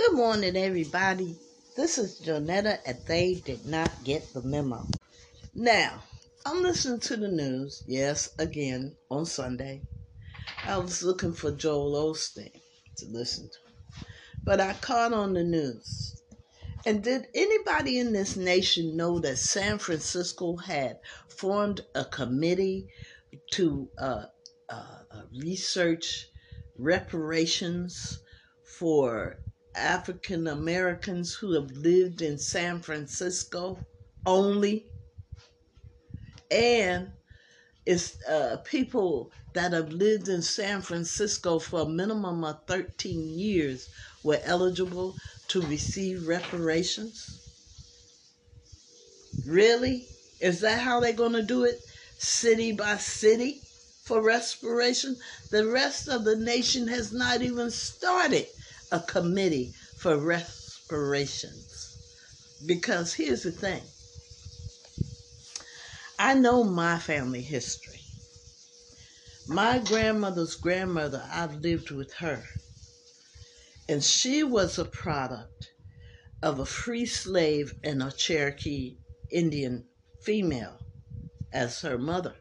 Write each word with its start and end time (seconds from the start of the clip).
Good 0.00 0.16
morning, 0.16 0.56
everybody. 0.56 1.36
This 1.76 1.98
is 1.98 2.22
Jonetta, 2.22 2.78
and 2.86 2.98
they 3.06 3.34
did 3.34 3.66
not 3.66 3.92
get 4.02 4.32
the 4.32 4.40
memo. 4.42 4.88
Now, 5.54 6.02
I'm 6.46 6.62
listening 6.62 7.00
to 7.00 7.18
the 7.18 7.28
news, 7.28 7.84
yes, 7.86 8.30
again, 8.38 8.96
on 9.10 9.26
Sunday. 9.26 9.82
I 10.64 10.78
was 10.78 11.02
looking 11.02 11.34
for 11.34 11.52
Joel 11.52 12.14
Osteen 12.14 12.50
to 12.96 13.06
listen 13.10 13.50
to, 13.50 13.58
but 14.46 14.58
I 14.58 14.72
caught 14.72 15.12
on 15.12 15.34
the 15.34 15.44
news. 15.44 16.22
And 16.86 17.04
did 17.04 17.26
anybody 17.34 17.98
in 17.98 18.14
this 18.14 18.38
nation 18.38 18.96
know 18.96 19.18
that 19.18 19.36
San 19.36 19.76
Francisco 19.76 20.56
had 20.56 20.98
formed 21.28 21.82
a 21.94 22.06
committee 22.06 22.88
to 23.50 23.90
uh, 23.98 24.24
uh, 24.70 24.98
research 25.30 26.26
reparations 26.78 28.22
for 28.64 29.36
African 29.80 30.46
Americans 30.46 31.34
who 31.34 31.52
have 31.54 31.70
lived 31.72 32.22
in 32.22 32.38
San 32.38 32.80
Francisco 32.80 33.78
only. 34.26 34.86
And 36.50 37.10
it's 37.86 38.22
uh, 38.28 38.58
people 38.64 39.32
that 39.54 39.72
have 39.72 39.90
lived 39.90 40.28
in 40.28 40.42
San 40.42 40.82
Francisco 40.82 41.58
for 41.58 41.80
a 41.80 41.88
minimum 41.88 42.44
of 42.44 42.64
13 42.66 43.38
years 43.38 43.88
were 44.22 44.40
eligible 44.44 45.16
to 45.48 45.62
receive 45.62 46.28
reparations. 46.28 47.40
Really? 49.46 50.06
Is 50.40 50.60
that 50.60 50.80
how 50.80 51.00
they're 51.00 51.12
going 51.12 51.32
to 51.32 51.42
do 51.42 51.64
it? 51.64 51.80
City 52.18 52.72
by 52.72 52.96
city 52.96 53.62
for 54.04 54.22
respiration? 54.22 55.16
The 55.50 55.66
rest 55.66 56.08
of 56.08 56.24
the 56.24 56.36
nation 56.36 56.88
has 56.88 57.12
not 57.12 57.42
even 57.42 57.70
started 57.70 58.46
a 58.92 59.00
committee 59.00 59.72
for 60.00 60.16
respirations. 60.16 61.98
Because 62.64 63.12
here's 63.12 63.42
the 63.42 63.52
thing 63.52 63.82
I 66.18 66.32
know 66.34 66.64
my 66.64 66.98
family 66.98 67.42
history. 67.42 68.00
My 69.46 69.78
grandmother's 69.78 70.56
grandmother, 70.56 71.22
I 71.30 71.46
lived 71.46 71.90
with 71.90 72.14
her. 72.14 72.44
And 73.88 74.02
she 74.02 74.42
was 74.42 74.78
a 74.78 74.84
product 74.86 75.72
of 76.42 76.58
a 76.60 76.66
free 76.66 77.04
slave 77.04 77.74
and 77.84 78.02
a 78.02 78.10
Cherokee 78.10 78.96
Indian 79.30 79.84
female 80.22 80.80
as 81.52 81.82
her 81.82 81.98
mother. 81.98 82.36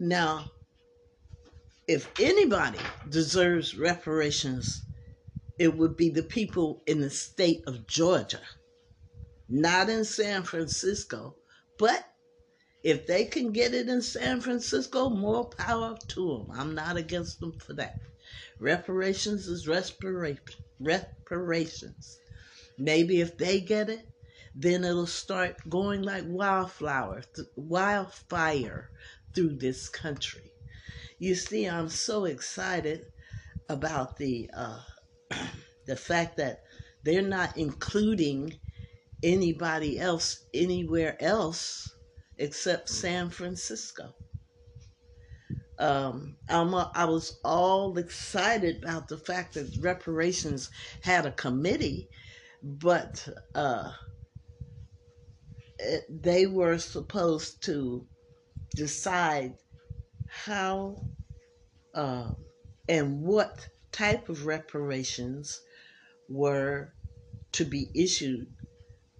Now, 0.00 0.50
if 1.86 2.10
anybody 2.18 2.80
deserves 3.08 3.76
reparations, 3.76 4.82
it 5.62 5.78
would 5.78 5.96
be 5.96 6.10
the 6.10 6.24
people 6.24 6.82
in 6.88 7.00
the 7.00 7.08
state 7.08 7.62
of 7.68 7.86
Georgia, 7.86 8.40
not 9.48 9.88
in 9.88 10.04
San 10.04 10.42
Francisco. 10.42 11.36
But 11.78 12.04
if 12.82 13.06
they 13.06 13.26
can 13.26 13.52
get 13.52 13.72
it 13.72 13.88
in 13.88 14.02
San 14.02 14.40
Francisco, 14.40 15.08
more 15.08 15.44
power 15.50 15.96
to 16.08 16.36
them. 16.36 16.48
I'm 16.50 16.74
not 16.74 16.96
against 16.96 17.38
them 17.38 17.52
for 17.60 17.74
that. 17.74 18.00
Reparations 18.58 19.46
is 19.46 19.68
reparations. 20.80 22.18
Maybe 22.76 23.20
if 23.20 23.38
they 23.38 23.60
get 23.60 23.88
it, 23.88 24.08
then 24.56 24.82
it'll 24.82 25.06
start 25.06 25.58
going 25.68 26.02
like 26.02 26.24
wildflower, 26.26 27.22
wildfire 27.54 28.90
through 29.32 29.58
this 29.58 29.88
country. 29.88 30.50
You 31.20 31.36
see, 31.36 31.68
I'm 31.68 31.88
so 31.88 32.24
excited 32.24 33.04
about 33.68 34.16
the 34.16 34.50
uh, 34.52 34.80
the 35.86 35.96
fact 35.96 36.36
that 36.36 36.62
they're 37.04 37.22
not 37.22 37.56
including 37.56 38.58
anybody 39.22 39.98
else 39.98 40.44
anywhere 40.54 41.16
else 41.22 41.94
except 42.38 42.88
San 42.88 43.30
Francisco. 43.30 44.14
Um, 45.78 46.36
I 46.48 47.04
was 47.04 47.40
all 47.44 47.96
excited 47.98 48.82
about 48.82 49.08
the 49.08 49.18
fact 49.18 49.54
that 49.54 49.76
reparations 49.80 50.70
had 51.02 51.26
a 51.26 51.32
committee, 51.32 52.08
but 52.62 53.26
uh, 53.54 53.90
it, 55.78 56.22
they 56.22 56.46
were 56.46 56.78
supposed 56.78 57.62
to 57.64 58.06
decide 58.76 59.54
how 60.28 61.04
uh, 61.94 62.30
and 62.88 63.20
what 63.22 63.68
type 63.90 64.28
of 64.28 64.46
reparations 64.46 65.60
were 66.32 66.92
to 67.52 67.64
be 67.64 67.90
issued 67.94 68.46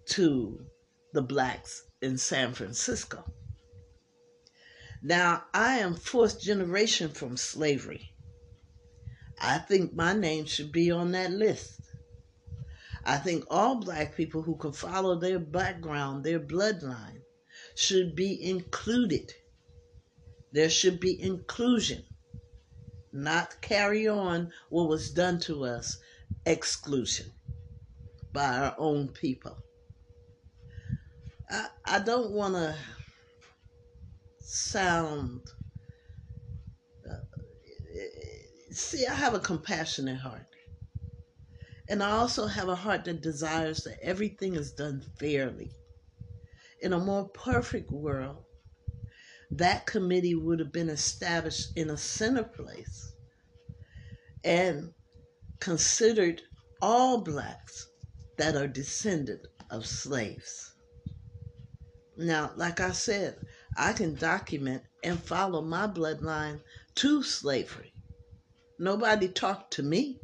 to 0.06 0.65
the 1.12 1.23
blacks 1.23 1.83
in 2.00 2.19
San 2.19 2.55
Francisco. 2.55 3.25
Now, 5.03 5.45
I 5.53 5.78
am 5.78 5.95
fourth 5.95 6.41
generation 6.41 7.11
from 7.11 7.37
slavery. 7.37 8.15
I 9.41 9.59
think 9.59 9.95
my 9.95 10.12
name 10.12 10.47
should 10.47 10.73
be 10.73 10.91
on 10.91 11.12
that 11.12 11.33
list. 11.33 11.81
I 13.05 13.17
think 13.19 13.44
all 13.50 13.77
black 13.77 14.17
people 14.17 14.43
who 14.43 14.56
can 14.56 14.73
follow 14.73 15.19
their 15.19 15.41
background, 15.41 16.25
their 16.25 16.39
bloodline, 16.41 17.23
should 17.75 18.15
be 18.15 18.43
included 18.43 19.33
there 20.53 20.69
should 20.69 21.00
be 21.00 21.19
inclusion, 21.21 22.05
not 23.11 23.61
carry 23.62 24.06
on 24.06 24.53
what 24.69 24.89
was 24.89 25.11
done 25.11 25.41
to 25.41 25.65
us, 25.65 25.99
exclusion 26.47 27.32
by 28.32 28.47
our 28.47 28.75
own 28.78 29.08
people. 29.08 29.58
I, 31.50 31.66
I 31.84 31.98
don't 31.98 32.30
want 32.32 32.54
to 32.54 32.75
sound. 34.38 35.42
Uh, 37.08 37.16
see, 38.70 39.06
I 39.06 39.14
have 39.14 39.34
a 39.34 39.41
compassionate 39.41 40.19
heart. 40.19 40.47
And 41.88 42.02
I 42.02 42.12
also 42.12 42.47
have 42.47 42.69
a 42.69 42.75
heart 42.76 43.04
that 43.04 43.20
desires 43.20 43.84
that 43.84 43.98
everything 44.02 44.54
is 44.54 44.72
done 44.72 45.04
fairly. 45.19 45.72
In 46.81 46.92
a 46.92 46.98
more 46.98 47.28
perfect 47.28 47.91
world, 47.91 48.44
that 49.50 49.84
committee 49.84 50.34
would 50.34 50.58
have 50.58 50.72
been 50.72 50.88
established 50.88 51.76
in 51.76 51.91
a 51.91 51.97
center 51.97 52.44
place 52.44 53.12
and 54.44 54.92
considered 55.62 56.43
all 56.81 57.19
blacks 57.19 57.87
that 58.37 58.56
are 58.56 58.67
descendant 58.67 59.47
of 59.71 59.87
slaves. 59.87 60.75
Now, 62.17 62.50
like 62.56 62.81
I 62.81 62.91
said, 62.91 63.37
I 63.77 63.93
can 63.93 64.17
document 64.17 64.83
and 65.05 65.23
follow 65.23 65.62
my 65.62 65.87
bloodline 65.87 66.61
to 66.97 67.23
slavery. 67.23 67.95
Nobody 68.81 69.28
talked 69.28 69.75
to 69.75 69.84
me. 69.84 70.19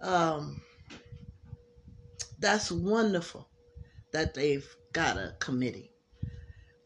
Um, 0.00 0.62
that's 2.38 2.72
wonderful 2.72 3.46
that 4.14 4.32
they've 4.32 4.74
got 4.94 5.18
a 5.18 5.34
committee. 5.38 5.90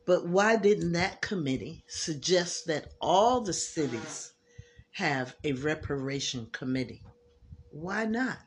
But 0.06 0.26
why 0.26 0.56
didn't 0.56 0.92
that 0.92 1.22
committee 1.22 1.84
suggest 1.88 2.66
that 2.66 2.92
all 3.00 3.41
the 3.41 3.54
cities 3.54 4.32
have 4.92 5.34
a 5.44 5.53
reparation 5.53 6.48
committee? 6.53 7.03
Why 7.70 8.04
not? 8.04 8.38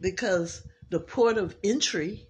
Because 0.00 0.64
the 0.90 1.00
port 1.00 1.38
of 1.38 1.56
entry 1.64 2.28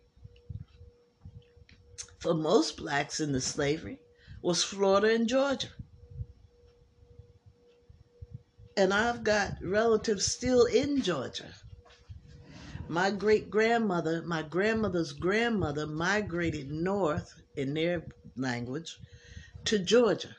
for 2.18 2.34
most 2.34 2.76
blacks 2.76 3.18
in 3.18 3.32
the 3.32 3.40
slavery 3.40 3.98
was 4.42 4.62
Florida 4.62 5.12
and 5.12 5.28
Georgia. 5.28 5.70
And 8.76 8.94
I've 8.94 9.24
got 9.24 9.54
relatives 9.60 10.26
still 10.26 10.66
in 10.66 11.02
Georgia 11.02 11.52
my 12.88 13.10
great 13.10 13.50
grandmother, 13.50 14.22
my 14.22 14.42
grandmother's 14.42 15.12
grandmother 15.12 15.86
migrated 15.86 16.70
north 16.70 17.40
in 17.56 17.74
their 17.74 18.06
language 18.36 18.98
to 19.64 19.78
Georgia. 19.78 20.36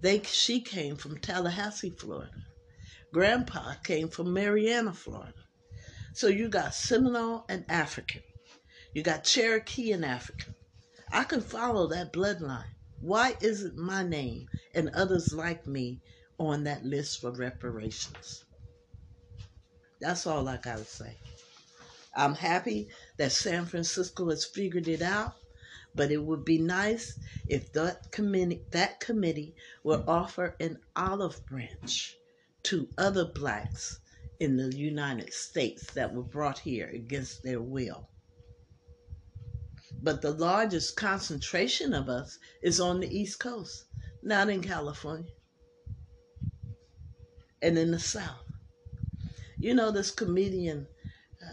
They 0.00 0.22
she 0.22 0.60
came 0.60 0.96
from 0.96 1.18
Tallahassee, 1.18 1.90
Florida. 1.90 2.30
Grandpa 3.12 3.74
came 3.84 4.08
from 4.08 4.32
Marianna, 4.32 4.92
Florida. 4.92 5.32
So 6.12 6.26
you 6.26 6.48
got 6.48 6.74
Seminole 6.74 7.44
and 7.48 7.64
African. 7.68 8.22
You 8.92 9.02
got 9.02 9.24
Cherokee 9.24 9.92
and 9.92 10.04
African. 10.04 10.54
I 11.10 11.24
can 11.24 11.40
follow 11.40 11.86
that 11.88 12.12
bloodline. 12.12 12.64
Why 13.00 13.36
isn't 13.40 13.76
my 13.76 14.02
name 14.02 14.48
and 14.74 14.88
others 14.90 15.32
like 15.32 15.66
me 15.66 16.00
on 16.38 16.64
that 16.64 16.84
list 16.84 17.20
for 17.20 17.30
reparations? 17.30 18.44
That's 20.00 20.26
all 20.26 20.48
I 20.48 20.56
got 20.56 20.78
to 20.78 20.84
say. 20.84 21.16
I'm 22.16 22.34
happy 22.34 22.88
that 23.18 23.32
San 23.32 23.66
Francisco 23.66 24.30
has 24.30 24.44
figured 24.44 24.88
it 24.88 25.02
out, 25.02 25.34
But 25.94 26.10
it 26.12 26.18
would 26.24 26.44
be 26.44 26.58
nice 26.58 27.18
if 27.46 27.72
that 27.74 28.10
committee 28.12 28.64
that 28.72 29.00
committee 29.00 29.56
would 29.84 30.04
offer 30.08 30.56
an 30.60 30.78
olive 30.96 31.44
branch 31.46 32.16
to 32.64 32.88
other 32.98 33.26
blacks 33.26 34.00
in 34.40 34.56
the 34.56 34.76
United 34.76 35.32
States 35.32 35.92
that 35.94 36.14
were 36.14 36.22
brought 36.24 36.58
here 36.60 36.88
against 36.88 37.42
their 37.44 37.60
will. 37.60 38.08
But 40.02 40.22
the 40.22 40.32
largest 40.32 40.96
concentration 40.96 41.94
of 41.94 42.08
us 42.08 42.38
is 42.62 42.80
on 42.80 43.00
the 43.00 43.08
East 43.18 43.40
Coast, 43.40 43.86
not 44.22 44.50
in 44.50 44.62
California 44.62 45.32
and 47.62 47.78
in 47.78 47.90
the 47.92 47.98
South. 48.00 48.44
You 49.58 49.74
know, 49.74 49.90
this 49.90 50.10
comedian, 50.10 50.86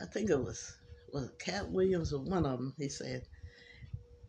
I 0.01 0.05
think 0.05 0.29
it 0.29 0.37
was, 0.37 0.77
was 1.11 1.25
it 1.25 1.39
Katt 1.39 1.69
Williams 1.69 2.13
or 2.13 2.21
one 2.21 2.45
of 2.45 2.59
them, 2.59 2.73
he 2.77 2.89
said, 2.89 3.23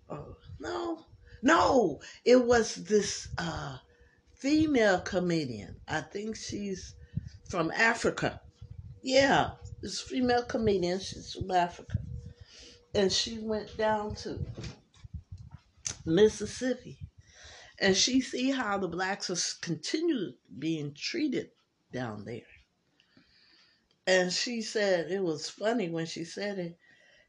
oh, 0.08 0.36
no, 0.58 1.06
no, 1.42 2.00
it 2.24 2.44
was 2.44 2.76
this 2.76 3.28
uh, 3.38 3.78
female 4.34 5.00
comedian. 5.00 5.76
I 5.88 6.00
think 6.00 6.36
she's 6.36 6.94
from 7.48 7.70
Africa. 7.72 8.40
Yeah, 9.02 9.50
this 9.82 10.00
female 10.00 10.44
comedian, 10.44 11.00
she's 11.00 11.32
from 11.32 11.50
Africa. 11.50 11.98
And 12.94 13.12
she 13.12 13.38
went 13.38 13.76
down 13.76 14.14
to 14.16 14.38
Mississippi 16.04 16.98
and 17.78 17.96
she 17.96 18.20
see 18.20 18.50
how 18.50 18.78
the 18.78 18.88
blacks 18.88 19.30
are 19.30 19.60
continue 19.60 20.32
being 20.58 20.94
treated 20.94 21.50
down 21.92 22.24
there. 22.24 22.42
And 24.06 24.32
she 24.32 24.62
said, 24.62 25.10
it 25.10 25.22
was 25.22 25.48
funny 25.48 25.88
when 25.88 26.06
she 26.06 26.24
said 26.24 26.58
it. 26.58 26.78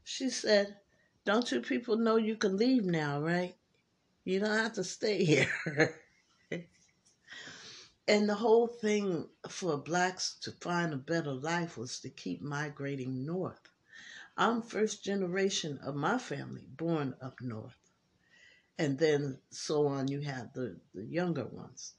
She 0.04 0.30
said, 0.30 0.76
Don't 1.24 1.50
you 1.52 1.60
people 1.60 1.96
know 1.96 2.16
you 2.16 2.36
can 2.36 2.56
leave 2.56 2.84
now, 2.84 3.20
right? 3.20 3.56
You 4.24 4.40
don't 4.40 4.58
have 4.58 4.74
to 4.74 4.84
stay 4.84 5.24
here. 5.26 6.00
and 8.08 8.28
the 8.28 8.34
whole 8.34 8.66
thing 8.66 9.28
for 9.48 9.76
blacks 9.78 10.34
to 10.42 10.52
find 10.52 10.92
a 10.92 10.96
better 10.96 11.32
life 11.32 11.76
was 11.78 12.00
to 12.00 12.10
keep 12.10 12.42
migrating 12.42 13.24
north. 13.24 13.70
I'm 14.36 14.62
first 14.62 15.04
generation 15.04 15.78
of 15.78 15.94
my 15.94 16.18
family 16.18 16.66
born 16.68 17.14
up 17.22 17.40
north. 17.40 17.78
And 18.78 18.98
then 18.98 19.38
so 19.50 19.86
on, 19.86 20.08
you 20.08 20.20
have 20.20 20.52
the, 20.52 20.80
the 20.94 21.04
younger 21.04 21.44
ones. 21.46 21.94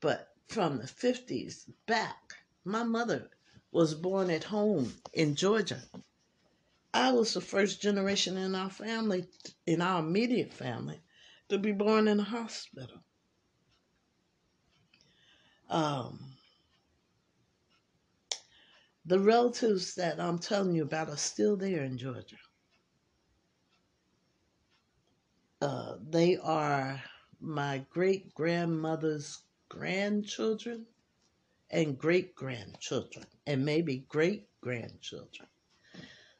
But 0.00 0.34
from 0.48 0.78
the 0.78 0.84
50s 0.88 1.70
back, 1.86 2.34
my 2.64 2.82
mother 2.82 3.30
was 3.70 3.94
born 3.94 4.30
at 4.30 4.44
home 4.44 4.94
in 5.12 5.34
Georgia. 5.34 5.82
I 6.94 7.12
was 7.12 7.34
the 7.34 7.40
first 7.40 7.82
generation 7.82 8.36
in 8.36 8.54
our 8.54 8.70
family, 8.70 9.26
in 9.66 9.82
our 9.82 10.00
immediate 10.00 10.52
family, 10.52 11.00
to 11.48 11.58
be 11.58 11.72
born 11.72 12.08
in 12.08 12.20
a 12.20 12.24
hospital. 12.24 13.02
Um, 15.68 16.18
the 19.04 19.20
relatives 19.20 19.94
that 19.96 20.20
I'm 20.20 20.38
telling 20.38 20.74
you 20.74 20.84
about 20.84 21.10
are 21.10 21.16
still 21.16 21.56
there 21.56 21.84
in 21.84 21.98
Georgia. 21.98 22.36
Uh, 25.60 25.96
they 26.08 26.36
are 26.36 27.02
my 27.40 27.84
great 27.90 28.34
grandmother's 28.34 29.42
grandchildren 29.68 30.86
and 31.70 31.98
great 31.98 32.34
grandchildren, 32.34 33.26
and 33.46 33.64
maybe 33.64 34.06
great 34.08 34.48
grandchildren. 34.60 35.48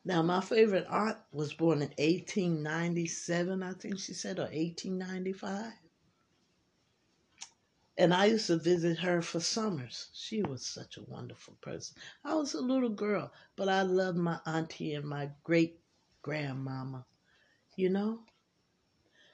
Now, 0.04 0.22
my 0.22 0.40
favorite 0.40 0.86
aunt 0.88 1.18
was 1.32 1.52
born 1.52 1.82
in 1.82 1.88
1897, 1.98 3.62
I 3.62 3.72
think 3.72 3.98
she 3.98 4.14
said, 4.14 4.38
or 4.38 4.42
1895. 4.42 5.72
And 7.98 8.12
I 8.12 8.26
used 8.26 8.46
to 8.48 8.56
visit 8.56 8.98
her 8.98 9.22
for 9.22 9.40
summers. 9.40 10.10
She 10.12 10.42
was 10.42 10.64
such 10.64 10.96
a 10.96 11.02
wonderful 11.10 11.56
person. 11.60 11.96
I 12.24 12.34
was 12.34 12.54
a 12.54 12.60
little 12.60 12.90
girl, 12.90 13.32
but 13.56 13.68
I 13.68 13.82
loved 13.82 14.18
my 14.18 14.38
auntie 14.46 14.94
and 14.94 15.06
my 15.06 15.30
great 15.42 15.80
grandmama. 16.22 17.06
You 17.74 17.88
know? 17.88 18.20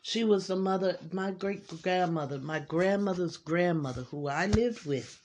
She 0.01 0.25
was 0.25 0.47
the 0.47 0.57
mother, 0.57 0.99
my 1.13 1.33
great 1.33 1.83
grandmother, 1.83 2.39
my 2.39 2.61
grandmother's 2.61 3.37
grandmother, 3.37 4.03
who 4.03 4.29
I 4.29 4.47
lived 4.47 4.85
with 4.87 5.22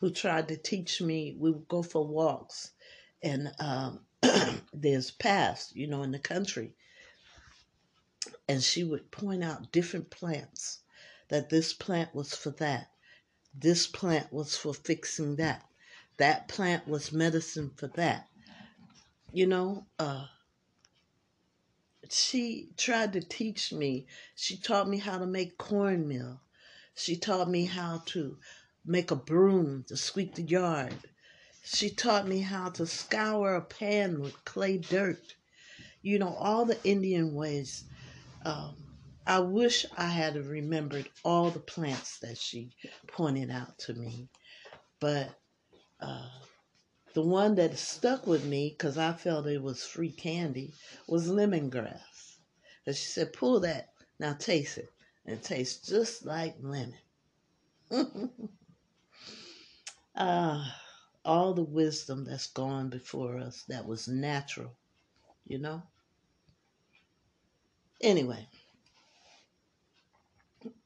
who 0.00 0.10
tried 0.10 0.48
to 0.48 0.56
teach 0.56 1.00
me. 1.00 1.36
We 1.38 1.50
would 1.50 1.68
go 1.68 1.82
for 1.82 2.06
walks, 2.06 2.72
and 3.22 3.52
um, 3.58 4.00
there's 4.72 5.10
paths, 5.10 5.72
you 5.74 5.86
know, 5.86 6.02
in 6.02 6.10
the 6.10 6.18
country, 6.18 6.74
and 8.48 8.62
she 8.62 8.82
would 8.82 9.10
point 9.10 9.44
out 9.44 9.72
different 9.72 10.10
plants 10.10 10.80
that 11.28 11.50
this 11.50 11.72
plant 11.72 12.14
was 12.14 12.34
for 12.34 12.50
that, 12.50 12.90
this 13.54 13.86
plant 13.86 14.32
was 14.32 14.56
for 14.56 14.74
fixing 14.74 15.36
that, 15.36 15.64
that 16.16 16.48
plant 16.48 16.88
was 16.88 17.12
medicine 17.12 17.70
for 17.76 17.88
that. 17.88 18.28
You 19.32 19.46
know, 19.46 19.86
uh, 19.98 20.26
she 22.10 22.70
tried 22.76 23.12
to 23.12 23.20
teach 23.20 23.72
me. 23.72 24.06
She 24.34 24.56
taught 24.56 24.88
me 24.88 24.98
how 24.98 25.18
to 25.18 25.26
make 25.26 25.56
cornmeal. 25.56 26.40
She 26.94 27.16
taught 27.16 27.48
me 27.48 27.64
how 27.66 28.02
to 28.06 28.38
make 28.84 29.10
a 29.10 29.16
broom 29.16 29.84
to 29.88 29.96
sweep 29.96 30.34
the 30.34 30.42
yard. 30.42 30.94
She 31.62 31.90
taught 31.90 32.26
me 32.26 32.40
how 32.40 32.70
to 32.70 32.86
scour 32.86 33.54
a 33.54 33.60
pan 33.60 34.20
with 34.20 34.44
clay 34.44 34.78
dirt. 34.78 35.36
You 36.02 36.18
know, 36.18 36.34
all 36.34 36.64
the 36.64 36.82
Indian 36.84 37.34
ways. 37.34 37.84
Um, 38.44 38.76
I 39.26 39.40
wish 39.40 39.86
I 39.96 40.06
had 40.06 40.36
remembered 40.36 41.08
all 41.24 41.50
the 41.50 41.60
plants 41.60 42.18
that 42.20 42.38
she 42.38 42.70
pointed 43.06 43.50
out 43.50 43.78
to 43.80 43.94
me. 43.94 44.28
But 44.98 45.30
uh, 46.00 46.28
the 47.14 47.22
one 47.22 47.54
that 47.56 47.78
stuck 47.78 48.26
with 48.26 48.44
me, 48.44 48.70
because 48.70 48.96
I 48.98 49.12
felt 49.12 49.46
it 49.46 49.62
was 49.62 49.84
free 49.84 50.10
candy, 50.10 50.72
was 51.06 51.28
lemongrass. 51.28 52.38
And 52.86 52.96
she 52.96 53.06
said, 53.06 53.32
pull 53.32 53.60
that, 53.60 53.90
now 54.18 54.32
taste 54.32 54.78
it. 54.78 54.90
And 55.26 55.36
it 55.36 55.44
tastes 55.44 55.86
just 55.86 56.24
like 56.24 56.56
lemon. 56.60 56.94
Ah, 60.14 60.80
all 61.24 61.52
the 61.52 61.64
wisdom 61.64 62.24
that's 62.24 62.46
gone 62.46 62.90
before 62.90 63.38
us 63.38 63.64
that 63.64 63.86
was 63.86 64.06
natural, 64.06 64.76
you 65.46 65.58
know? 65.58 65.82
Anyway, 68.02 68.48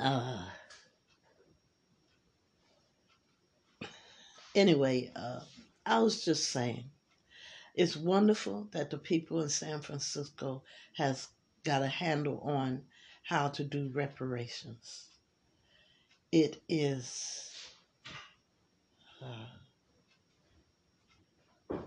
uh, 0.01 0.49
anyway, 4.55 5.11
uh, 5.15 5.41
I 5.87 6.01
was 6.01 6.25
just 6.25 6.51
saying, 6.51 6.91
it's 7.75 7.97
wonderful 7.97 8.69
that 8.73 8.91
the 8.91 8.99
people 8.99 9.41
in 9.43 9.49
San 9.51 9.81
Francisco 9.83 10.65
has 10.95 11.29
got 11.65 11.83
a 11.83 11.89
handle 11.89 12.41
on 12.41 12.85
how 13.25 13.49
to 13.51 13.65
do 13.65 13.91
reparations. 13.95 15.09
It 16.33 16.63
is 16.69 17.54
uh, 19.25 19.47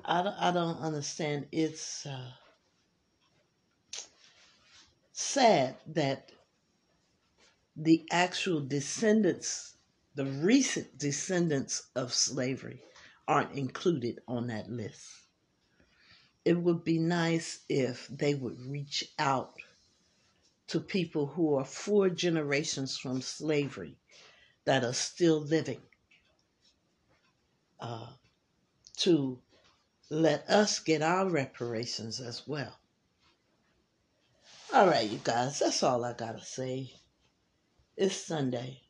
I, 0.06 0.24
don't, 0.24 0.36
I 0.40 0.52
don't 0.52 0.80
understand. 0.80 1.48
It's 1.52 2.06
uh, 2.06 2.32
sad 5.12 5.76
that 5.88 6.32
the 7.76 8.06
actual 8.12 8.62
descendants, 8.62 9.76
the 10.16 10.26
recent 10.26 10.98
descendants 10.98 11.88
of 11.96 12.14
slavery, 12.14 12.82
aren't 13.28 13.54
included 13.54 14.20
on 14.28 14.48
that 14.48 14.70
list. 14.70 15.06
It 16.46 16.58
would 16.58 16.84
be 16.84 16.98
nice 16.98 17.60
if 17.70 18.08
they 18.08 18.34
would 18.34 18.60
reach 18.62 19.04
out 19.20 19.56
to 20.68 20.80
people 20.80 21.28
who 21.28 21.56
are 21.56 21.66
four 21.66 22.10
generations 22.10 22.98
from 22.98 23.22
slavery 23.22 23.98
that 24.66 24.84
are 24.84 24.94
still 24.94 25.42
living 25.42 25.82
uh, 27.80 28.08
to 28.98 29.40
let 30.10 30.50
us 30.50 30.80
get 30.80 31.02
our 31.02 31.30
reparations 31.30 32.20
as 32.20 32.48
well. 32.48 32.78
All 34.74 34.88
right, 34.88 35.10
you 35.10 35.20
guys, 35.24 35.60
that's 35.60 35.84
all 35.84 36.04
I 36.04 36.14
got 36.14 36.38
to 36.38 36.46
say. 36.46 36.92
It's 37.96 38.16
Sunday. 38.16 38.82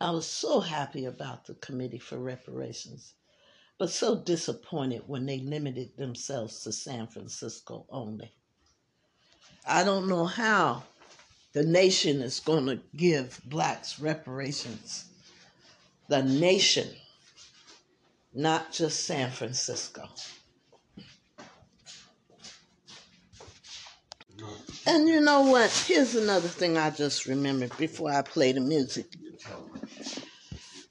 I 0.00 0.10
was 0.10 0.26
so 0.26 0.60
happy 0.60 1.04
about 1.04 1.46
the 1.46 1.54
Committee 1.54 1.98
for 1.98 2.18
Reparations, 2.18 3.14
but 3.78 3.90
so 3.90 4.16
disappointed 4.16 5.02
when 5.06 5.26
they 5.26 5.38
limited 5.38 5.96
themselves 5.96 6.60
to 6.62 6.72
San 6.72 7.06
Francisco 7.06 7.86
only. 7.88 8.32
I 9.66 9.84
don't 9.84 10.08
know 10.08 10.26
how 10.26 10.82
the 11.52 11.62
nation 11.62 12.20
is 12.20 12.40
going 12.40 12.66
to 12.66 12.80
give 12.96 13.40
blacks 13.46 13.98
reparations. 13.98 15.06
The 16.08 16.22
nation 16.22 16.88
not 18.34 18.72
just 18.72 19.06
San 19.06 19.30
Francisco. 19.30 20.08
And 24.86 25.08
you 25.08 25.20
know 25.20 25.42
what? 25.42 25.70
Here's 25.86 26.14
another 26.14 26.48
thing 26.48 26.76
I 26.76 26.90
just 26.90 27.26
remembered 27.26 27.76
before 27.78 28.10
I 28.10 28.22
play 28.22 28.52
the 28.52 28.60
music. 28.60 29.06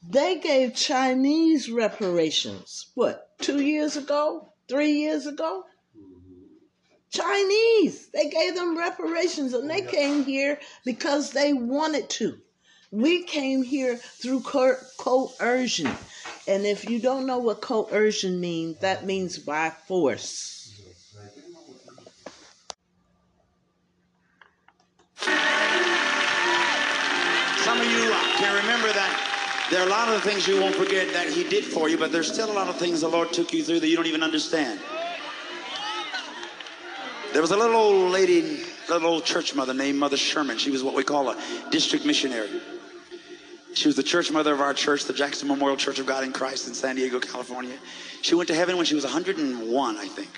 They 0.10 0.40
gave 0.40 0.74
Chinese 0.76 1.70
reparations, 1.70 2.92
what, 2.96 3.38
two 3.40 3.62
years 3.62 3.98
ago? 3.98 4.54
Three 4.68 4.94
years 4.94 5.28
ago? 5.28 5.64
Chinese. 7.12 8.08
They 8.08 8.30
gave 8.30 8.56
them 8.56 8.78
reparations 8.78 9.54
and 9.54 9.70
they 9.70 9.82
came 9.82 10.24
here 10.24 10.60
because 10.84 11.32
they 11.32 11.54
wanted 11.54 12.10
to. 12.12 12.40
We 12.92 13.24
came 13.24 13.64
here 13.64 13.98
through 13.98 14.42
coercion. 14.42 15.92
And 16.48 16.66
if 16.66 16.90
you 16.90 17.00
don't 17.00 17.26
know 17.26 17.38
what 17.38 17.62
coercion 17.62 18.40
means, 18.40 18.80
that 18.80 19.06
means 19.06 19.38
by 19.38 19.70
force. 19.70 20.50
Some 27.64 27.80
of 27.80 27.86
you 27.88 28.12
can 28.36 28.56
remember 28.62 28.92
that 28.92 29.68
there 29.72 29.82
are 29.82 29.88
a 29.88 29.90
lot 29.90 30.10
of 30.10 30.22
things 30.22 30.46
you 30.46 30.60
won't 30.60 30.76
forget 30.76 31.14
that 31.14 31.28
he 31.30 31.46
did 31.48 31.64
for 31.64 31.88
you, 31.88 31.98
but 31.98 32.12
there's 32.12 32.32
still 32.32 32.52
a 32.52 32.54
lot 32.54 32.68
of 32.68 32.76
things 32.76 33.00
the 33.02 33.08
Lord 33.08 33.32
took 33.32 33.54
you 33.54 33.64
through 33.64 33.80
that 33.80 33.88
you 33.88 33.96
don't 33.96 34.08
even 34.08 34.22
understand. 34.22 34.82
There 37.32 37.42
was 37.42 37.52
a 37.52 37.58
little 37.58 37.78
old 37.78 38.12
lady, 38.12 38.66
little 38.90 39.08
old 39.08 39.24
church 39.24 39.56
mother 39.56 39.74
named 39.74 39.98
Mother 39.98 40.18
Sherman. 40.18 40.58
She 40.58 40.72
was 40.72 40.84
what 40.84 40.94
we 40.94 41.04
call 41.04 41.30
a 41.30 41.42
district 41.72 42.06
missionary. 42.06 42.50
She 43.74 43.88
was 43.88 43.96
the 43.96 44.04
church 44.04 44.32
mother 44.32 44.54
of 44.54 44.62
our 44.62 44.74
church, 44.74 45.06
the 45.06 45.14
Jackson 45.14 45.48
Memorial 45.48 45.78
Church 45.78 46.00
of 46.00 46.06
God 46.06 46.24
in 46.24 46.32
Christ 46.32 46.68
in 46.68 46.74
San 46.74 46.96
Diego, 46.96 47.20
California. 47.20 47.76
She 48.22 48.36
went 48.36 48.48
to 48.50 48.56
heaven 48.56 48.78
when 48.78 48.86
she 48.86 48.96
was 48.96 49.04
101, 49.04 49.98
I 49.98 50.08
think. 50.08 50.30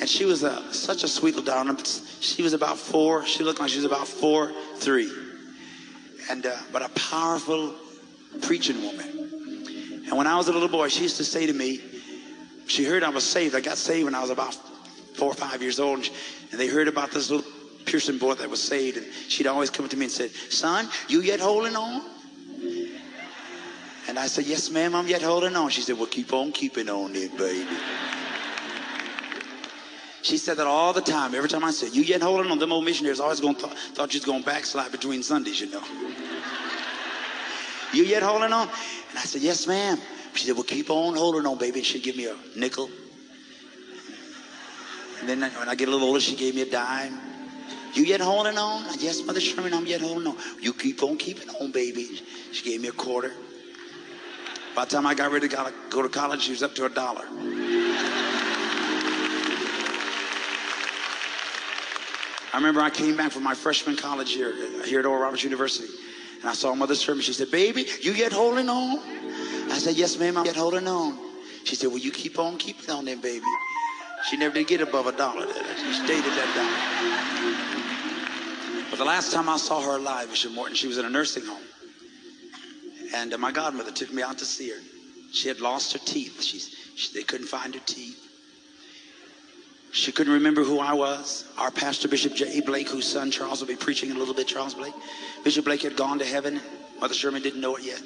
And 0.00 0.08
she 0.08 0.24
was 0.24 0.42
a, 0.42 0.72
such 0.72 1.02
a 1.02 1.08
sweet 1.08 1.34
little 1.34 1.44
darling. 1.44 1.78
She 2.20 2.42
was 2.42 2.52
about 2.52 2.78
four. 2.78 3.24
She 3.24 3.42
looked 3.42 3.60
like 3.60 3.70
she 3.70 3.76
was 3.76 3.84
about 3.86 4.06
four, 4.06 4.52
three. 4.76 5.10
And, 6.30 6.44
uh, 6.44 6.56
but 6.72 6.82
a 6.82 6.88
powerful 6.90 7.74
preaching 8.42 8.82
woman. 8.82 10.04
And 10.06 10.16
when 10.16 10.26
I 10.26 10.36
was 10.36 10.48
a 10.48 10.52
little 10.52 10.68
boy, 10.68 10.88
she 10.88 11.04
used 11.04 11.16
to 11.18 11.24
say 11.24 11.46
to 11.46 11.52
me, 11.52 11.80
she 12.66 12.84
heard 12.84 13.02
I 13.02 13.08
was 13.08 13.24
saved. 13.24 13.54
I 13.54 13.60
got 13.60 13.78
saved 13.78 14.04
when 14.04 14.14
I 14.14 14.20
was 14.20 14.30
about 14.30 14.54
four 15.14 15.28
or 15.28 15.34
five 15.34 15.62
years 15.62 15.80
old. 15.80 16.08
And 16.50 16.60
they 16.60 16.66
heard 16.66 16.88
about 16.88 17.12
this 17.12 17.30
little 17.30 17.50
Pearson 17.86 18.18
boy 18.18 18.34
that 18.34 18.48
was 18.48 18.62
saved. 18.62 18.96
And 18.98 19.06
she'd 19.28 19.46
always 19.46 19.70
come 19.70 19.84
up 19.84 19.90
to 19.90 19.96
me 19.96 20.06
and 20.06 20.12
said, 20.12 20.30
son, 20.30 20.88
you 21.08 21.20
yet 21.20 21.40
holding 21.40 21.76
on? 21.76 22.02
And 24.06 24.18
I 24.18 24.26
said, 24.26 24.44
yes, 24.44 24.70
ma'am, 24.70 24.94
I'm 24.94 25.08
yet 25.08 25.22
holding 25.22 25.56
on. 25.56 25.70
She 25.70 25.80
said, 25.80 25.96
well, 25.96 26.06
keep 26.06 26.32
on 26.32 26.52
keeping 26.52 26.88
on 26.88 27.12
then, 27.12 27.34
baby. 27.36 27.66
She 30.22 30.38
said 30.38 30.56
that 30.56 30.66
all 30.66 30.92
the 30.92 31.02
time. 31.02 31.34
Every 31.34 31.48
time 31.48 31.64
I 31.64 31.70
said, 31.70 31.94
you 31.94 32.02
yet 32.02 32.22
holding 32.22 32.50
on, 32.50 32.58
them 32.58 32.72
old 32.72 32.84
missionaries 32.84 33.20
always 33.20 33.40
going 33.40 33.56
th- 33.56 33.72
thought 33.92 34.14
you 34.14 34.18
was 34.18 34.24
going 34.24 34.40
to 34.40 34.46
backslide 34.46 34.90
between 34.90 35.22
Sundays, 35.22 35.60
you 35.60 35.70
know. 35.70 35.82
you 37.92 38.04
yet 38.04 38.22
holding 38.22 38.52
on? 38.52 38.68
And 39.10 39.18
I 39.18 39.22
said, 39.22 39.42
yes, 39.42 39.66
ma'am. 39.66 39.98
She 40.34 40.46
said, 40.46 40.54
well, 40.54 40.64
keep 40.64 40.90
on 40.90 41.14
holding 41.14 41.46
on, 41.46 41.58
baby. 41.58 41.80
And 41.80 41.86
She'd 41.86 42.02
give 42.02 42.16
me 42.16 42.26
a 42.26 42.36
nickel. 42.56 42.88
And 45.20 45.28
then 45.28 45.40
when 45.40 45.68
I 45.68 45.74
get 45.74 45.88
a 45.88 45.90
little 45.90 46.08
older, 46.08 46.20
she 46.20 46.36
gave 46.36 46.54
me 46.54 46.62
a 46.62 46.70
dime. 46.70 47.18
You 47.94 48.04
yet 48.04 48.20
holding 48.20 48.58
on? 48.58 48.86
Yes, 48.98 49.24
Mother 49.24 49.40
Sherman, 49.40 49.72
I'm 49.72 49.86
yet 49.86 50.00
holding 50.00 50.26
on. 50.26 50.36
You 50.60 50.72
keep 50.72 51.02
on 51.02 51.16
keeping 51.16 51.48
on, 51.60 51.70
baby. 51.70 52.20
She 52.50 52.64
gave 52.64 52.80
me 52.80 52.88
a 52.88 52.92
quarter. 52.92 53.32
By 54.74 54.84
the 54.84 54.90
time 54.90 55.06
I 55.06 55.14
got 55.14 55.30
ready 55.30 55.48
to 55.48 55.72
go 55.90 56.02
to 56.02 56.08
college, 56.08 56.42
she 56.42 56.50
was 56.50 56.64
up 56.64 56.74
to 56.74 56.86
a 56.86 56.88
dollar. 56.88 57.24
I 62.52 62.56
remember 62.56 62.80
I 62.80 62.90
came 62.90 63.16
back 63.16 63.32
from 63.32 63.42
my 63.44 63.54
freshman 63.54 63.96
college 63.96 64.36
year 64.36 64.52
uh, 64.52 64.84
here 64.84 65.00
at 65.00 65.06
Oral 65.06 65.22
Roberts 65.22 65.42
University, 65.42 65.92
and 66.40 66.48
I 66.48 66.54
saw 66.54 66.72
Mother 66.74 66.94
Sherman. 66.94 67.22
She 67.22 67.32
said, 67.32 67.50
"Baby, 67.50 67.86
you 68.00 68.12
yet 68.12 68.32
holding 68.32 68.68
on?" 68.68 68.98
I 69.72 69.78
said, 69.78 69.96
"Yes, 69.96 70.16
ma'am, 70.18 70.36
I'm 70.36 70.44
yet 70.44 70.54
holding 70.54 70.86
on." 70.86 71.18
She 71.64 71.74
said, 71.74 71.88
"Well, 71.88 71.98
you 71.98 72.12
keep 72.12 72.38
on 72.38 72.56
keeping 72.56 72.90
on, 72.90 73.06
then, 73.06 73.20
baby." 73.20 73.44
She 74.28 74.36
never 74.36 74.54
did 74.54 74.66
get 74.66 74.80
above 74.80 75.06
a 75.06 75.12
dollar. 75.12 75.46
She 75.46 75.92
stayed 75.92 76.24
at 76.24 76.34
that 76.36 76.54
dollar. 76.56 77.84
But 78.90 78.98
the 78.98 79.04
last 79.04 79.32
time 79.32 79.48
I 79.48 79.56
saw 79.56 79.80
her 79.82 79.96
alive, 79.96 80.30
Bishop 80.30 80.52
Morton, 80.52 80.74
she 80.74 80.86
was 80.86 80.98
in 80.98 81.04
a 81.04 81.10
nursing 81.10 81.44
home. 81.44 81.62
And 83.14 83.34
uh, 83.34 83.38
my 83.38 83.52
godmother 83.52 83.90
took 83.90 84.12
me 84.12 84.22
out 84.22 84.38
to 84.38 84.44
see 84.44 84.70
her. 84.70 84.80
She 85.32 85.48
had 85.48 85.60
lost 85.60 85.92
her 85.92 85.98
teeth. 85.98 86.42
She's, 86.42 86.74
she, 86.94 87.12
they 87.12 87.22
couldn't 87.22 87.48
find 87.48 87.74
her 87.74 87.80
teeth. 87.86 88.20
She 89.92 90.10
couldn't 90.10 90.32
remember 90.32 90.64
who 90.64 90.80
I 90.80 90.92
was. 90.92 91.44
Our 91.58 91.70
pastor, 91.70 92.08
Bishop 92.08 92.34
J. 92.34 92.60
Blake, 92.60 92.88
whose 92.88 93.06
son 93.06 93.30
Charles 93.30 93.60
will 93.60 93.68
be 93.68 93.76
preaching 93.76 94.10
in 94.10 94.16
a 94.16 94.18
little 94.18 94.34
bit, 94.34 94.48
Charles 94.48 94.74
Blake. 94.74 94.94
Bishop 95.44 95.64
Blake 95.66 95.82
had 95.82 95.96
gone 95.96 96.18
to 96.18 96.24
heaven. 96.24 96.60
Mother 97.00 97.14
Sherman 97.14 97.42
didn't 97.42 97.60
know 97.60 97.76
it 97.76 97.84
yet. 97.84 98.02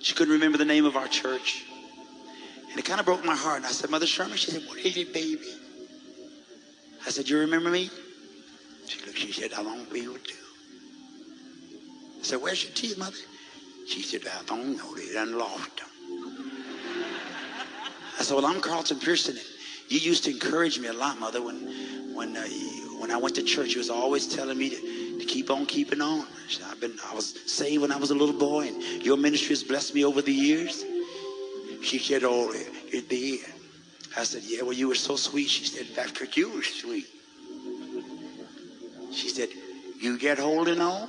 She 0.00 0.14
couldn't 0.14 0.32
remember 0.32 0.58
the 0.58 0.64
name 0.64 0.84
of 0.84 0.96
our 0.96 1.08
church. 1.08 1.64
And 2.76 2.84
it 2.84 2.86
kind 2.86 3.00
of 3.00 3.06
broke 3.06 3.24
my 3.24 3.34
heart. 3.34 3.56
And 3.56 3.64
I 3.64 3.70
said, 3.70 3.88
Mother 3.88 4.06
Sherman, 4.06 4.36
she 4.36 4.50
said, 4.50 4.62
what 4.68 4.76
is 4.76 4.98
it, 4.98 5.14
baby? 5.14 5.40
I 7.06 7.08
said, 7.08 7.26
you 7.26 7.38
remember 7.38 7.70
me? 7.70 7.88
She 8.86 9.00
looked, 9.06 9.16
she 9.16 9.32
said, 9.32 9.50
how 9.50 9.62
long 9.62 9.86
we 9.90 10.06
would 10.06 10.22
do? 10.22 10.34
I 12.20 12.22
said, 12.22 12.42
where's 12.42 12.62
your 12.62 12.74
teeth, 12.74 12.98
Mother? 12.98 13.16
She 13.88 14.02
said, 14.02 14.20
I 14.30 14.44
don't 14.44 14.76
know. 14.76 14.94
They 14.94 15.10
done 15.14 15.38
lost 15.38 15.78
them. 15.78 15.86
I 18.18 18.22
said, 18.22 18.34
well, 18.34 18.44
I'm 18.44 18.60
Carlton 18.60 19.00
Pearson. 19.00 19.38
And 19.38 19.46
you 19.88 19.98
used 19.98 20.24
to 20.24 20.30
encourage 20.30 20.78
me 20.78 20.88
a 20.88 20.92
lot, 20.92 21.18
Mother, 21.18 21.42
when, 21.42 22.14
when, 22.14 22.36
uh, 22.36 22.42
when 22.98 23.10
I 23.10 23.16
went 23.16 23.36
to 23.36 23.42
church. 23.42 23.70
You 23.70 23.78
was 23.78 23.88
always 23.88 24.26
telling 24.26 24.58
me 24.58 24.68
to, 24.68 25.18
to 25.18 25.24
keep 25.24 25.50
on 25.50 25.64
keeping 25.64 26.02
on. 26.02 26.26
I've 26.70 26.78
been, 26.78 26.98
I 27.06 27.14
was 27.14 27.40
saved 27.50 27.80
when 27.80 27.90
I 27.90 27.96
was 27.96 28.10
a 28.10 28.14
little 28.14 28.38
boy, 28.38 28.68
and 28.68 29.02
your 29.02 29.16
ministry 29.16 29.54
has 29.54 29.64
blessed 29.64 29.94
me 29.94 30.04
over 30.04 30.20
the 30.20 30.34
years. 30.34 30.84
She 31.86 32.00
said, 32.00 32.24
oh, 32.24 32.52
it 32.52 33.08
did. 33.08 33.42
I 34.16 34.24
said, 34.24 34.42
yeah, 34.42 34.62
well, 34.62 34.72
you 34.72 34.88
were 34.88 34.96
so 34.96 35.14
sweet. 35.14 35.48
She 35.48 35.66
said, 35.66 35.86
Pastor, 35.94 36.24
you 36.34 36.50
were 36.50 36.62
sweet. 36.64 37.06
She 39.12 39.28
said, 39.28 39.50
you 40.00 40.18
get 40.18 40.40
holding 40.40 40.80
on? 40.80 41.08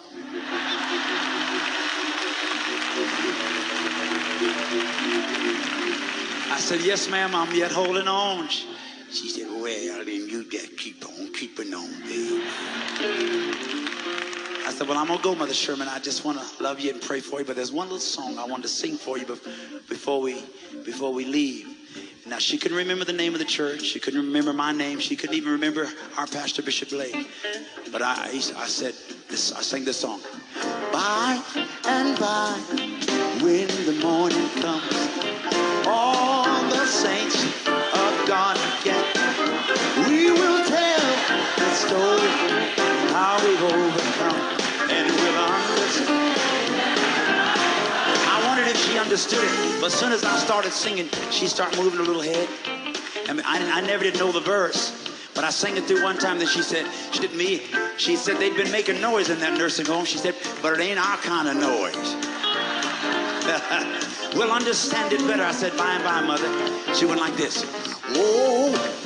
I 6.51 6.57
said, 6.59 6.81
yes, 6.81 7.09
ma'am, 7.09 7.33
I'm 7.33 7.55
yet 7.55 7.71
holding 7.71 8.07
on. 8.07 8.47
She 8.47 9.29
said, 9.29 9.47
well, 9.49 10.05
then 10.05 10.29
you 10.29 10.47
just 10.47 10.77
keep 10.77 11.03
on 11.03 11.33
keeping 11.33 11.73
on, 11.73 11.89
baby. 12.03 12.43
Said, 14.77 14.87
well, 14.87 14.99
I'm 14.99 15.07
going 15.07 15.17
to 15.17 15.23
go, 15.23 15.33
Mother 15.33 15.55
Sherman. 15.55 15.87
I 15.87 15.97
just 15.97 16.23
want 16.23 16.39
to 16.39 16.63
love 16.63 16.79
you 16.79 16.91
and 16.91 17.01
pray 17.01 17.19
for 17.19 17.39
you. 17.39 17.45
But 17.47 17.55
there's 17.55 17.71
one 17.71 17.87
little 17.87 17.99
song 17.99 18.37
I 18.37 18.45
wanted 18.45 18.61
to 18.61 18.67
sing 18.67 18.95
for 18.95 19.17
you 19.17 19.25
before 19.25 20.21
we, 20.21 20.43
before 20.85 21.11
we 21.11 21.25
leave. 21.25 21.67
Now, 22.27 22.37
she 22.37 22.59
couldn't 22.59 22.77
remember 22.77 23.03
the 23.03 23.11
name 23.11 23.33
of 23.33 23.39
the 23.39 23.45
church. 23.45 23.81
She 23.81 23.99
couldn't 23.99 24.23
remember 24.23 24.53
my 24.53 24.71
name. 24.71 24.99
She 24.99 25.15
couldn't 25.15 25.35
even 25.35 25.51
remember 25.51 25.89
our 26.15 26.27
pastor, 26.27 26.61
Bishop 26.61 26.89
Blake. 26.89 27.27
But 27.91 28.03
I, 28.03 28.27
I 28.27 28.67
said, 28.67 28.93
this, 29.29 29.51
I 29.51 29.63
sang 29.63 29.83
this 29.83 29.97
song. 29.97 30.21
By 30.93 31.41
and 31.85 32.19
by, 32.19 32.59
when 33.41 33.67
the 33.87 33.99
morning 34.03 34.47
comes, 34.61 35.87
all 35.87 36.69
the 36.69 36.85
saints 36.85 37.66
understood 48.97 49.43
it, 49.43 49.79
but 49.79 49.87
as 49.87 49.93
soon 49.93 50.11
as 50.11 50.23
I 50.23 50.37
started 50.37 50.71
singing, 50.71 51.09
she 51.31 51.47
started 51.47 51.79
moving 51.79 51.99
her 51.99 52.05
little 52.05 52.21
head. 52.21 52.47
I 53.27 53.33
mean, 53.33 53.43
I, 53.45 53.79
I 53.79 53.81
never 53.81 54.03
did 54.03 54.17
know 54.17 54.31
the 54.31 54.39
verse. 54.39 55.07
But 55.37 55.43
I 55.43 55.51
sang 55.51 55.77
it 55.77 55.83
through 55.83 56.01
one 56.01 56.17
time 56.17 56.39
that 56.39 56.47
she 56.47 56.63
said, 56.63 56.87
she 57.11 57.19
did 57.19 57.35
me, 57.35 57.61
she 57.97 58.15
said 58.15 58.37
they'd 58.37 58.55
been 58.55 58.71
making 58.71 58.99
noise 58.99 59.29
in 59.29 59.39
that 59.41 59.55
nursing 59.55 59.85
home. 59.85 60.03
She 60.03 60.17
said, 60.17 60.33
but 60.63 60.73
it 60.73 60.79
ain't 60.81 60.97
our 60.97 61.17
kind 61.17 61.47
of 61.47 61.55
noise. 61.57 62.15
we'll 64.35 64.51
understand 64.51 65.13
it 65.13 65.19
better. 65.27 65.43
I 65.43 65.51
said, 65.51 65.77
by 65.77 65.91
and 65.91 66.03
by, 66.03 66.21
mother. 66.21 66.49
She 66.95 67.05
went 67.05 67.21
like 67.21 67.35
this. 67.35 67.63
Oh, 68.15 68.96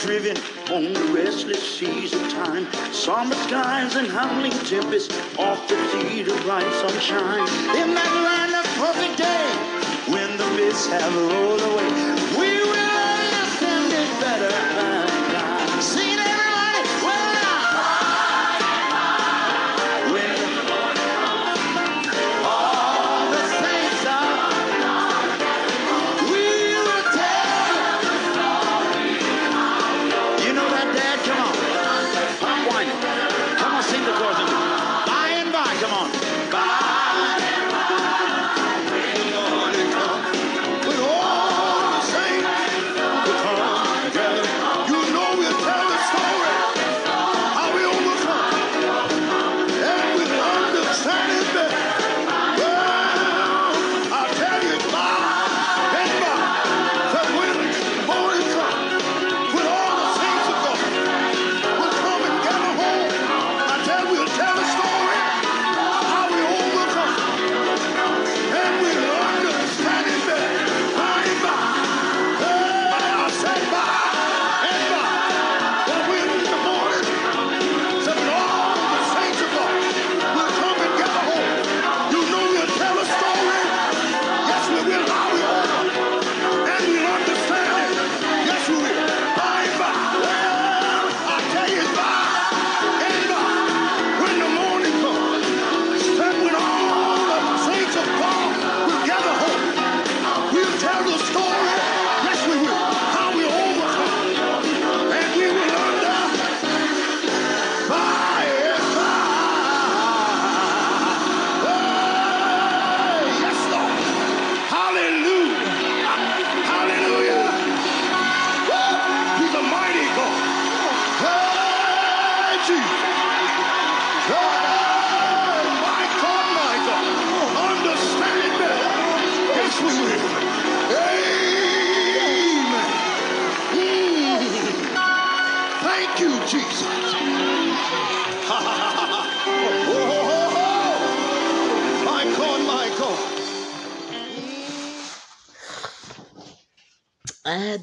driven 0.00 0.36
on 0.70 0.92
the 0.92 1.12
restless 1.12 1.78
seas 1.78 2.12
of 2.14 2.22
time. 2.30 2.66
Summer 2.92 3.34
skies 3.34 3.96
and 3.96 4.08
howling 4.08 4.52
tempests 4.64 5.14
off 5.38 5.68
the 5.68 5.76
sea 5.92 6.24
to 6.24 6.34
bright 6.42 6.72
sunshine. 6.80 7.46
In 7.76 7.94
that 7.94 8.12
land 8.26 8.54
of 8.54 8.66
perfect 8.80 9.18
day, 9.18 10.12
when 10.12 10.36
the 10.38 10.46
mists 10.56 10.88
have 10.88 11.14
rolled 11.16 11.60
away, 11.60 11.90
we 12.38 12.62
will 12.62 12.80
better 14.20 14.50
by 14.50 14.80
and 14.82 14.89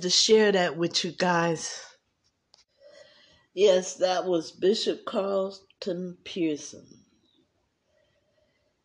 to 0.07 0.11
share 0.11 0.53
that 0.53 0.77
with 0.77 1.03
you 1.03 1.11
guys. 1.11 1.83
Yes, 3.53 3.95
that 3.95 4.23
was 4.23 4.53
Bishop 4.53 5.03
Carlton 5.03 6.17
Pearson. 6.23 6.87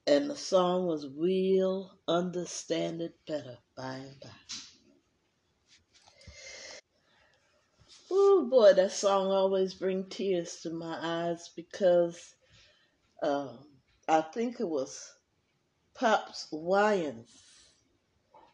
And 0.04 0.28
the 0.28 0.36
song 0.36 0.86
was 0.88 1.06
We'll 1.06 1.96
Understand 2.08 3.02
It 3.02 3.14
Better 3.24 3.56
by 3.76 3.98
and 3.98 4.20
by. 4.20 4.30
Oh 8.10 8.48
boy, 8.50 8.72
that 8.72 8.90
song 8.90 9.30
always 9.30 9.74
brings 9.74 10.12
tears 10.12 10.56
to 10.62 10.70
my 10.70 10.98
eyes 11.00 11.50
because 11.54 12.34
um, 13.22 13.60
I 14.08 14.22
think 14.22 14.58
it 14.58 14.68
was 14.68 15.08
Pops 15.94 16.48
Winans 16.50 17.30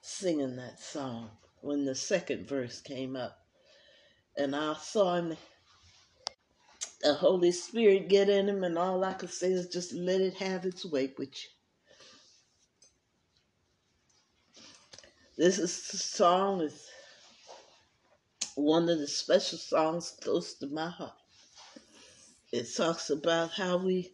singing 0.03 0.57
that 0.57 0.79
song 0.79 1.31
when 1.61 1.85
the 1.85 1.95
second 1.95 2.49
verse 2.49 2.81
came 2.81 3.17
up. 3.17 3.39
And 4.37 4.55
I 4.55 4.75
saw 4.75 5.17
him, 5.17 5.37
the 7.01 7.15
Holy 7.15 7.53
Spirit 7.53 8.09
get 8.09 8.29
in 8.29 8.49
him, 8.49 8.65
and 8.65 8.79
all 8.79 9.05
I 9.05 9.15
could 9.15 9.31
say 9.31 9.53
is 9.53 9.69
just 9.69 9.93
let 9.93 10.21
it 10.21 10.35
have 10.35 10.65
its 10.65 10.85
way 10.85 11.13
with 11.19 11.29
you. 11.29 11.51
This 15.37 15.59
is 15.59 15.89
the 15.91 15.99
song 15.99 16.61
is 16.63 16.89
one 18.57 18.89
of 18.89 18.99
the 18.99 19.07
special 19.07 19.59
songs 19.59 20.17
close 20.21 20.55
to 20.55 20.67
my 20.67 20.91
heart. 20.91 21.13
It 22.53 22.67
talks 22.77 23.11
about 23.11 23.53
how 23.53 23.77
we 23.77 24.13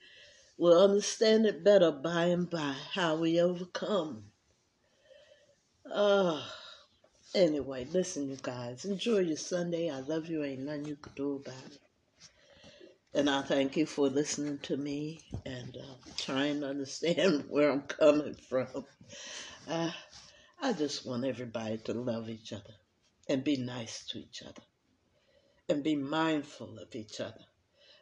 will 0.59 0.79
understand 0.83 1.47
it 1.47 1.65
better 1.65 1.91
by 1.91 2.27
and 2.27 2.49
by, 2.51 2.75
how 2.93 3.17
we 3.17 3.41
overcome. 3.41 4.25
Ah, 5.91 6.53
anyway, 7.35 7.87
listen, 7.93 8.29
you 8.29 8.37
guys. 8.41 8.85
Enjoy 8.85 9.19
your 9.19 9.37
Sunday. 9.37 9.91
I 9.91 10.01
love 10.01 10.27
you. 10.27 10.45
Ain't 10.45 10.61
nothing 10.61 10.87
you 10.87 10.97
can 10.97 11.13
do 11.15 11.37
about 11.37 11.67
it. 11.67 11.79
And 13.13 13.31
I 13.31 13.43
thank 13.43 13.77
you 13.77 13.87
for 13.87 14.09
listening 14.09 14.59
to 14.65 14.77
me 14.77 15.21
and 15.47 15.77
uh, 15.77 16.11
trying 16.17 16.61
to 16.61 16.69
understand 16.69 17.45
where 17.49 17.71
I'm 17.71 17.83
coming 17.83 18.35
from. 18.35 18.85
Uh, 19.69 19.91
I 20.61 20.73
just 20.73 21.07
want 21.07 21.25
everybody 21.25 21.79
to 21.79 21.93
love 21.93 22.29
each 22.29 22.53
other 22.53 22.75
and 23.29 23.45
be 23.45 23.57
nice 23.57 24.05
to 24.07 24.19
each 24.19 24.43
other 24.43 24.63
and 25.69 25.83
be 25.83 25.97
mindful 25.97 26.79
of 26.79 26.95
each 26.95 27.21
other. 27.21 27.45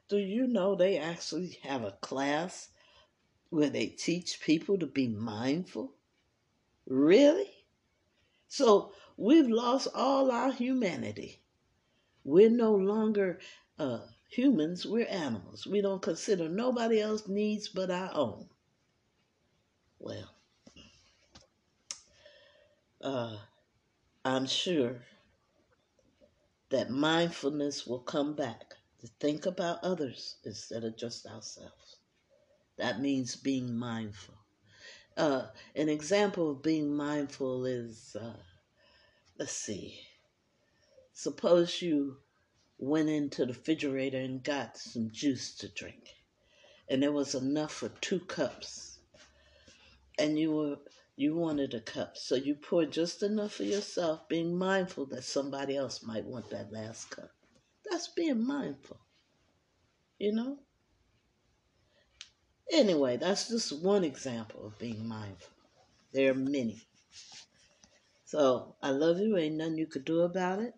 Do 0.09 0.18
you 0.18 0.47
know 0.47 0.75
they 0.75 0.99
actually 0.99 1.59
have 1.62 1.85
a 1.85 1.97
class 2.01 2.68
where 3.51 3.71
they 3.71 3.87
teach 3.87 4.40
people 4.40 4.79
to 4.79 4.87
be 4.87 5.09
mindful? 5.09 5.95
Really? 6.87 7.51
So 8.49 8.92
we've 9.23 9.49
lost 9.49 9.87
all 9.95 10.33
our 10.33 10.51
humanity. 10.51 11.41
We're 12.25 12.51
no 12.51 12.75
longer 12.75 13.39
uh, 13.79 14.01
humans, 14.29 14.85
we're 14.85 15.07
animals. 15.07 15.65
We 15.65 15.81
don't 15.81 16.03
consider 16.03 16.49
nobody 16.49 17.01
else's 17.01 17.29
needs 17.29 17.69
but 17.69 17.91
our 17.91 18.11
own. 18.15 18.49
Well, 20.01 20.35
uh, 23.01 23.37
I'm 24.25 24.47
sure 24.47 25.03
that 26.71 26.91
mindfulness 26.91 27.87
will 27.87 28.01
come 28.01 28.35
back 28.35 28.75
to 29.01 29.07
think 29.21 29.47
about 29.47 29.85
others 29.85 30.37
instead 30.45 30.83
of 30.83 30.97
just 30.97 31.27
ourselves. 31.27 31.99
That 32.77 33.01
means 33.01 33.37
being 33.37 33.77
mindful. 33.77 34.35
Uh, 35.17 35.47
an 35.77 35.89
example 35.89 36.51
of 36.51 36.63
being 36.63 36.97
mindful 36.97 37.67
is 37.67 38.17
uh, 38.21 38.33
let's 39.43 39.57
see, 39.57 39.99
suppose 41.13 41.83
you 41.83 42.17
went 42.79 43.09
into 43.09 43.45
the 43.45 43.53
refrigerator 43.53 44.19
and 44.19 44.45
got 44.45 44.77
some 44.77 45.11
juice 45.13 45.57
to 45.57 45.69
drink, 45.71 46.11
and 46.89 47.03
there 47.03 47.11
was 47.11 47.35
enough 47.35 47.73
for 47.73 47.89
two 47.89 48.21
cups, 48.21 49.01
and 50.17 50.39
you 50.39 50.53
were 50.53 50.77
you 51.17 51.35
wanted 51.35 51.75
a 51.75 51.81
cup, 51.81 52.17
so 52.17 52.37
you 52.37 52.55
poured 52.55 52.93
just 52.93 53.25
enough 53.25 53.55
for 53.55 53.65
yourself, 53.65 54.29
being 54.29 54.57
mindful 54.57 55.07
that 55.07 55.25
somebody 55.25 55.77
else 55.77 56.05
might 56.05 56.25
want 56.25 56.49
that 56.51 56.73
last 56.73 57.11
cup. 57.11 57.33
That's 57.91 58.07
being 58.15 58.47
mindful, 58.47 59.01
you 60.21 60.31
know. 60.31 60.59
Anyway, 62.71 63.17
that's 63.17 63.49
just 63.49 63.83
one 63.83 64.05
example 64.05 64.65
of 64.65 64.79
being 64.79 65.09
mindful. 65.09 65.51
There 66.13 66.31
are 66.31 66.35
many. 66.35 66.87
So 68.33 68.77
I 68.83 68.92
love 68.92 69.18
you. 69.18 69.37
Ain't 69.37 69.57
nothing 69.57 69.77
you 69.77 69.87
could 69.87 70.07
do 70.07 70.23
about 70.23 70.59
it. 70.59 70.73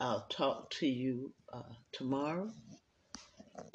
I'll 0.00 0.24
talk 0.30 0.70
to 0.78 0.86
you 0.86 1.34
uh, 1.52 1.74
tomorrow. 1.92 2.50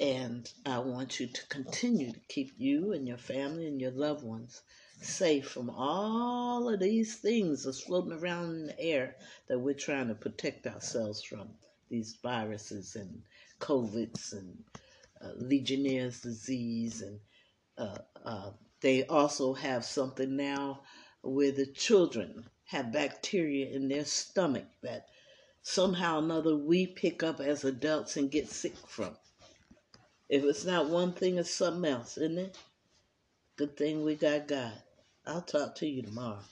And 0.00 0.50
I 0.66 0.80
want 0.80 1.20
you 1.20 1.28
to 1.28 1.46
continue 1.46 2.10
to 2.10 2.18
keep 2.28 2.50
you 2.58 2.90
and 2.90 3.06
your 3.06 3.16
family 3.16 3.68
and 3.68 3.80
your 3.80 3.92
loved 3.92 4.24
ones 4.24 4.62
safe 5.00 5.46
from 5.46 5.70
all 5.70 6.68
of 6.68 6.80
these 6.80 7.14
things 7.14 7.62
that's 7.62 7.84
floating 7.84 8.12
around 8.12 8.56
in 8.56 8.66
the 8.66 8.80
air 8.80 9.14
that 9.46 9.60
we're 9.60 9.72
trying 9.72 10.08
to 10.08 10.16
protect 10.16 10.66
ourselves 10.66 11.22
from 11.22 11.48
these 11.90 12.18
viruses 12.20 12.96
and 12.96 13.22
COVIDs 13.60 14.32
and 14.32 14.64
uh, 15.22 15.30
Legionnaire's 15.36 16.22
disease. 16.22 17.02
And 17.02 17.20
uh, 17.78 17.98
uh, 18.24 18.50
they 18.80 19.04
also 19.04 19.54
have 19.54 19.84
something 19.84 20.34
now 20.36 20.80
where 21.22 21.52
the 21.52 21.66
children 21.66 22.46
have 22.70 22.92
bacteria 22.92 23.68
in 23.68 23.88
their 23.88 24.04
stomach 24.04 24.66
that 24.80 25.08
somehow 25.60 26.16
or 26.16 26.22
another 26.22 26.54
we 26.54 26.86
pick 26.86 27.20
up 27.20 27.40
as 27.40 27.64
adults 27.64 28.16
and 28.16 28.30
get 28.30 28.48
sick 28.48 28.76
from. 28.86 29.16
If 30.28 30.44
it's 30.44 30.64
not 30.64 30.88
one 30.88 31.12
thing, 31.12 31.36
it's 31.36 31.50
something 31.52 31.90
else, 31.90 32.16
isn't 32.16 32.38
it? 32.38 32.56
Good 33.56 33.76
thing 33.76 34.04
we 34.04 34.14
got 34.14 34.46
God. 34.46 34.72
I'll 35.26 35.42
talk 35.42 35.74
to 35.76 35.86
you 35.86 36.02
tomorrow. 36.02 36.44